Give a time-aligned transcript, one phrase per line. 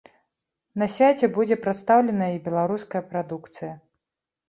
[0.83, 3.73] На свяце будзе прадстаўленая і беларуская прадукцыя.